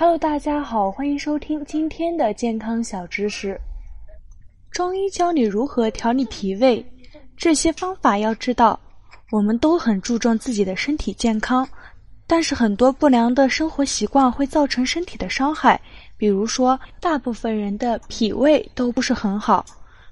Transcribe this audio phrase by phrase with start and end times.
[0.00, 3.60] Hello，大家好，欢迎收听今天的健康小知识。
[4.70, 6.82] 中医教你如何调理脾胃，
[7.36, 8.80] 这些方法要知道。
[9.30, 11.68] 我们都很注重自己的身体健康，
[12.26, 15.78] 但是很多不良的生活习惯会造成身体的伤害。
[16.16, 19.62] 比如说，大部分人的脾胃都不是很好，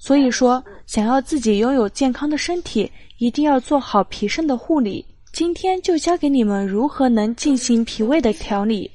[0.00, 5.06] 所以说，想要自己拥有健康的身体，一定要做好脾肾的护理。
[5.32, 8.90] 今天就教给你们如何能进行脾胃的调理。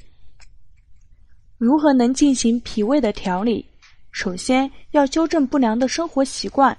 [1.61, 3.63] 如何能进行脾胃的调理？
[4.09, 6.75] 首先要纠正不良的生活习惯，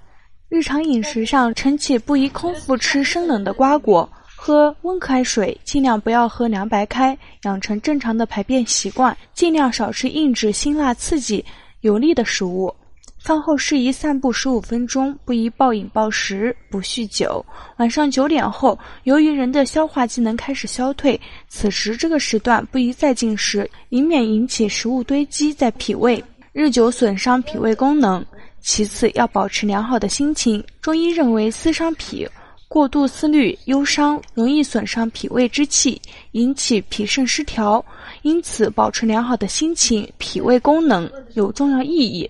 [0.49, 11.45] 日常饮食上，晨起不宜空腹吃生冷的瓜果，喝温开水，尽量不要喝凉白开，养成正常的排便习惯，尽量少吃硬质、辛辣、刺激、
[11.83, 12.75] 油腻的食物。
[13.23, 17.45] 饭后适宜散步十五分钟，不宜暴饮暴食，不酗酒。
[17.77, 26.23] 晚上九点后，由于人的消化机能开始消退，此时这个时段不宜再进食，以免引起食物堆积在脾胃，
[26.53, 28.25] 日久损伤脾胃功能。
[28.61, 30.63] 其次，要保持良好的心情。
[30.81, 32.29] 中医认为，思伤脾，
[32.67, 37.85] 过度思虑、忧伤，容易损伤脾胃之气，引起脾肾失调。
[38.23, 42.29] 因此，保持良好的心情，脾胃功能有重要意义。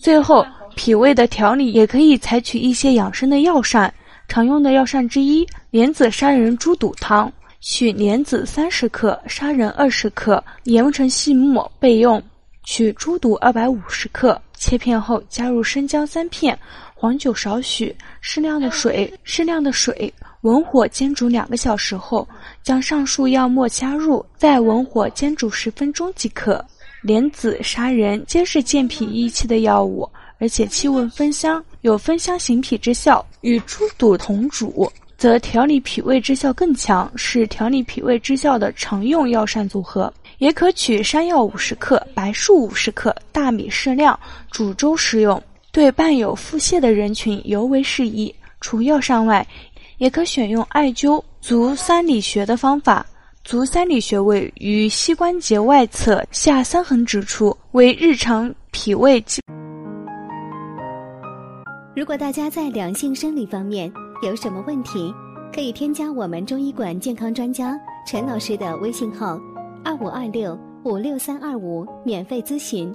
[0.00, 3.92] 最后，脾胃的调理也可以采取一些养生的药膳，
[4.28, 12.22] 常用的药膳之一莲子砂仁猪肚汤，取莲子三十克，砂仁二十克，研成细末备用。
[12.62, 16.58] 取猪肚二百五十克，切片后加入生姜三片，
[16.94, 22.28] 黄酒少许，适量的水，适量的水，文火煎煮两个小时后，
[22.64, 26.64] 将上述药末加入，再文火煎煮十分钟即可。
[27.06, 33.24] 莲子、砂仁皆是健脾益气的药物，而且气味芬香，有芬香行脾之效。
[33.42, 40.12] 与猪肚同煮，则调理脾胃之效更强，是调理脾胃之效的常用药膳组合。
[40.38, 44.18] 也可取山药五十克、白术五十克、大米适量
[44.50, 45.40] 煮粥食用，
[45.70, 48.34] 对伴有腹泻的人群尤为适宜。
[48.60, 49.46] 除药膳外，
[49.98, 53.06] 也可选用艾灸足三里穴的方法。
[53.46, 59.24] 足三里穴位于膝关节外侧下三横指处，为日常脾胃。
[61.94, 63.90] 如果大家在两性生理方面
[64.20, 65.14] 有什么问题，
[65.54, 69.40] 可以添加我们中医馆健康专家陈老师的微信号：
[69.84, 72.92] 二五二六五六三二五，免费咨询。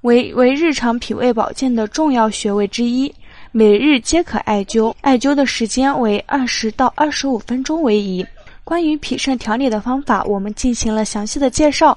[0.00, 3.14] 为为日常脾胃保健的重要穴位之一，
[3.52, 8.24] 每日皆可艾灸，艾灸的时间为二十到二十五分钟为宜。
[8.66, 11.96] 关于脾肾调理的方法，我们进行了详细的介绍，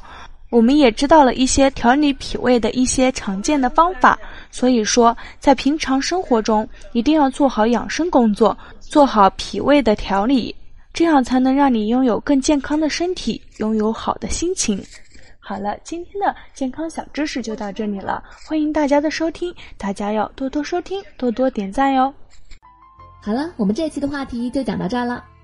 [0.52, 4.19] 我们也知道了一些调理脾胃的一些常见的方法。
[4.52, 10.56] 所以说，在平常生活中一定要做好养生工作，做好脾胃的调理，
[10.94, 14.80] 这样才能让你拥有更健康的身体，拥有好的心情。
[15.40, 22.13] 好了，今天的健康小知识就到这里了，欢迎大家的收听，大家要多多收听，多多点赞哟。
[23.24, 25.25] 好了，我们这期的话题就讲到这儿了。